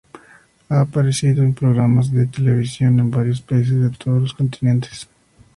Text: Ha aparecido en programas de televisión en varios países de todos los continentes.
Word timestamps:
Ha 0.69 0.79
aparecido 0.81 1.43
en 1.43 1.53
programas 1.53 2.11
de 2.11 2.25
televisión 2.25 2.99
en 2.99 3.11
varios 3.11 3.39
países 3.39 3.79
de 3.79 3.91
todos 3.95 4.19
los 4.19 4.33
continentes. 4.33 5.07